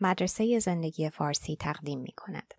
[0.00, 2.54] مدرسه زندگی فارسی تقدیم می کند.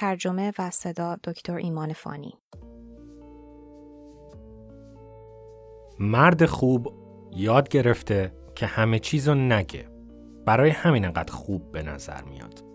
[0.00, 2.38] ترجمه و صدا دکتر ایمان فانی.
[5.98, 6.94] مرد خوب
[7.36, 9.90] یاد گرفته که همه چیزو نگه.
[10.46, 12.69] برای همین انقدر خوب به نظر میاد.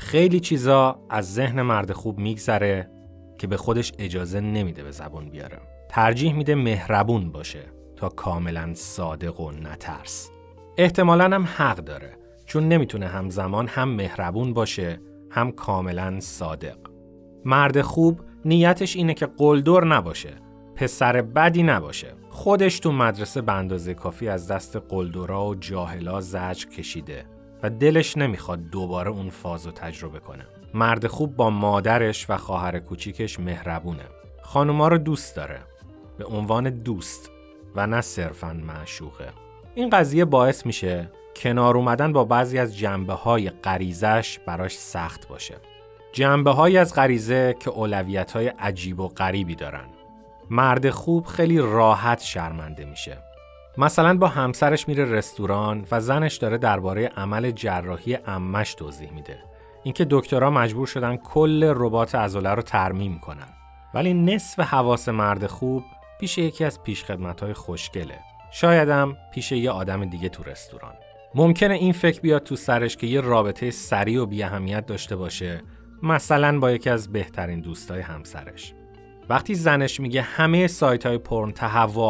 [0.00, 2.90] خیلی چیزا از ذهن مرد خوب میگذره
[3.38, 5.58] که به خودش اجازه نمیده به زبون بیاره.
[5.88, 7.62] ترجیح میده مهربون باشه
[7.96, 10.30] تا کاملا صادق و نترس.
[10.78, 12.16] احتمالا هم حق داره
[12.46, 16.78] چون نمی‌تونه همزمان هم مهربون باشه هم کاملا صادق.
[17.44, 20.34] مرد خوب نیتش اینه که قلدر نباشه
[20.76, 22.14] پسر بدی نباشه.
[22.30, 27.24] خودش تو مدرسه به اندازه کافی از دست قلدرا و جاهلا زجر کشیده.
[27.62, 33.40] و دلش نمی‌خواد دوباره اون فازو تجربه کنه مرد خوب با مادرش و خواهر کوچیکش
[33.40, 34.04] مهربونه
[34.42, 35.60] خانوما رو دوست داره
[36.18, 37.30] به عنوان دوست
[37.76, 39.28] و نه صرفا معشوقه
[39.74, 45.56] این قضیه باعث میشه کنار اومدن با بعضی از جنبه های غریزش براش سخت باشه.
[46.12, 49.86] جنبه های از غریزه که اولویت های عجیب و غریبی دارن.
[50.50, 53.18] مرد خوب خیلی راحت شرمنده میشه.
[53.78, 59.38] مثلا با همسرش میره رستوران و زنش داره درباره عمل جراحی امش توضیح میده.
[59.82, 63.48] اینکه دکترها مجبور شدن کل ربات عضله رو ترمیم کنن.
[63.94, 65.84] ولی نصف حواس مرد خوب
[66.20, 68.18] پیش یکی از پیشخدمت خوشگله.
[68.52, 70.94] شایدم پیش یه آدم دیگه تو رستوران.
[71.34, 75.62] ممکنه این فکر بیاد تو سرش که یه رابطه سریع و بیاهمیت داشته باشه
[76.02, 78.74] مثلا با یکی از بهترین دوستای همسرش
[79.28, 82.04] وقتی زنش میگه همه سایت های پرن تهوع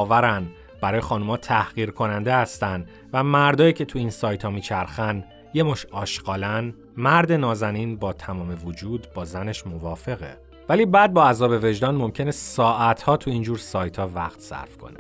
[0.81, 5.87] برای خانوما تحقیر کننده هستن و مردایی که تو این سایت ها میچرخن یه مش
[5.87, 10.37] آشغالن مرد نازنین با تمام وجود با زنش موافقه.
[10.69, 14.99] ولی بعد با عذاب وجدان ممکنه ساعتها تو اینجور سایت ها وقت صرف کنه.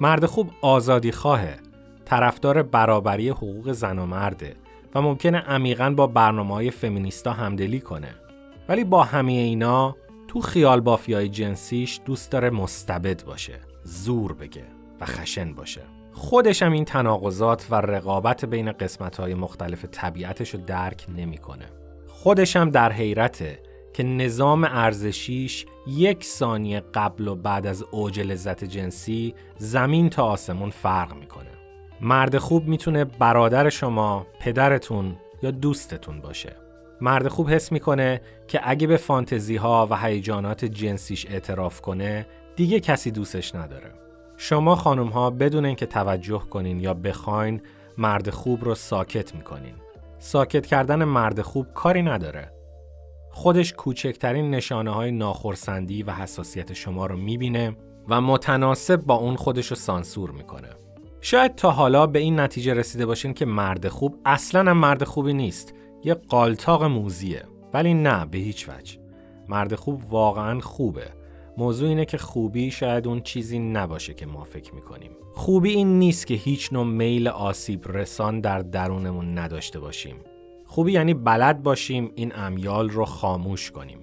[0.00, 1.56] مرد خوب آزادی خواهه.
[2.04, 4.56] طرفدار برابری حقوق زن و مرده
[4.94, 8.14] و ممکنه عمیقا با برنامه های فمینیستا همدلی کنه.
[8.68, 9.96] ولی با همه اینا
[10.28, 13.60] تو خیال بافی های جنسیش دوست داره مستبد باشه.
[13.84, 14.81] زور بگه.
[15.02, 15.80] و خشن باشه
[16.12, 21.66] خودش هم این تناقضات و رقابت بین قسمت های مختلف طبیعتش رو درک نمی‌کنه.
[22.06, 23.58] خودش هم در حیرته
[23.92, 30.70] که نظام ارزشیش یک ثانیه قبل و بعد از اوج لذت جنسی زمین تا آسمون
[30.70, 31.50] فرق می‌کنه.
[32.00, 36.56] مرد خوب می‌تونه برادر شما، پدرتون یا دوستتون باشه.
[37.00, 42.26] مرد خوب حس می‌کنه که اگه به فانتزی ها و هیجانات جنسیش اعتراف کنه
[42.56, 43.90] دیگه کسی دوستش نداره.
[44.44, 47.60] شما خانم ها بدون اینکه توجه کنین یا بخواین
[47.98, 49.74] مرد خوب رو ساکت می‌کنین.
[50.18, 52.52] ساکت کردن مرد خوب کاری نداره.
[53.30, 57.76] خودش کوچکترین نشانه های ناخرسندی و حساسیت شما رو می‌بینه
[58.08, 60.68] و متناسب با اون خودش رو سانسور می‌کنه.
[61.20, 65.34] شاید تا حالا به این نتیجه رسیده باشین که مرد خوب اصلا هم مرد خوبی
[65.34, 67.42] نیست یه قالتاق موزیه
[67.74, 68.98] ولی نه به هیچ وجه
[69.48, 71.21] مرد خوب واقعا خوبه
[71.58, 76.26] موضوع اینه که خوبی شاید اون چیزی نباشه که ما فکر می‌کنیم خوبی این نیست
[76.26, 80.16] که هیچ نوع میل آسیب رسان در درونمون نداشته باشیم
[80.66, 83.98] خوبی یعنی بلد باشیم این امیال رو خاموش کنیم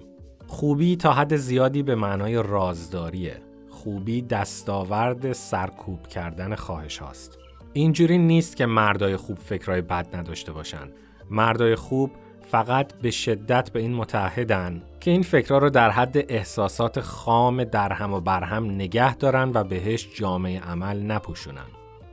[0.46, 3.36] خوبی تا حد زیادی به معنای رازداریه
[3.68, 7.38] خوبی دستاورد سرکوب کردن خواهش هاست.
[7.72, 10.90] اینجوری نیست که مردای خوب فکرهای بد نداشته باشن.
[11.30, 12.10] مردای خوب
[12.50, 18.12] فقط به شدت به این متحدن که این فکرها رو در حد احساسات خام درهم
[18.12, 21.66] و برهم نگه دارن و بهش جامعه عمل نپوشونن.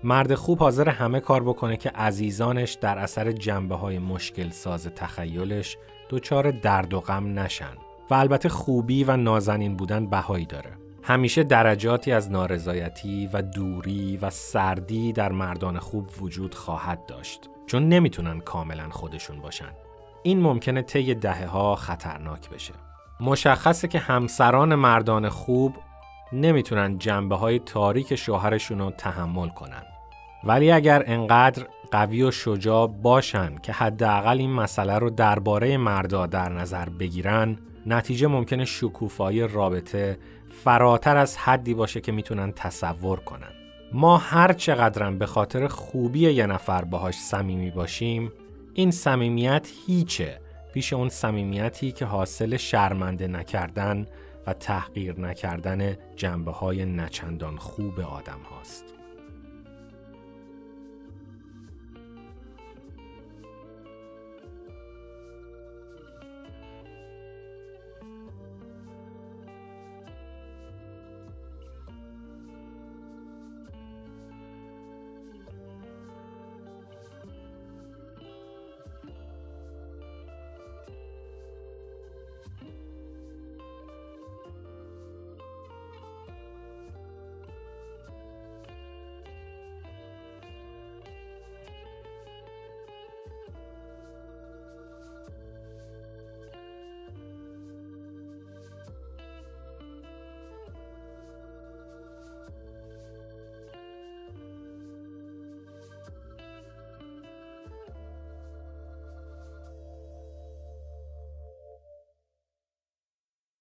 [0.04, 5.78] مرد خوب حاضر همه کار بکنه که عزیزانش در اثر جنبه های مشکل ساز تخیلش
[6.10, 7.76] دچار درد و غم نشن
[8.10, 10.72] و البته خوبی و نازنین بودن بهایی داره.
[11.04, 17.90] همیشه درجاتی از نارضایتی و دوری و سردی در مردان خوب وجود خواهد داشت چون
[17.90, 19.87] نمی‌تونن کاملا خودشون باشن
[20.24, 22.74] این ممکنه طی دهه ها خطرناک بشه.
[23.20, 25.76] مشخصه که همسران مردان خوب
[26.34, 29.84] نمی‌تونن جنبه های تاریک شوهرشون رو تحمل کنن.
[30.44, 36.50] ولی اگر انقدر قوی و شجاع باشن که حداقل این مسئله رو درباره مردا در
[36.50, 40.18] نظر بگیرن نتیجه ممکنه شکوفایی رابطه
[40.64, 43.52] فراتر از حدی باشه که می‌تونن تصور کنن.
[43.94, 48.32] ما هر چقدرم به خاطر خوبی یه نفر باهاش صمیمی باشیم
[48.80, 50.40] این صمیمیت هیچه
[50.74, 54.06] پیش اون صمیمیتی که حاصل شرمنده نکردن
[54.48, 58.97] و تحقیر نکردن جنبه های نچندان خوب آدم هاست.